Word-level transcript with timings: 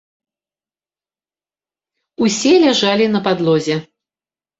Усе 2.27 2.53
ляжалі 2.65 3.05
на 3.17 3.21
падлозе. 3.29 3.77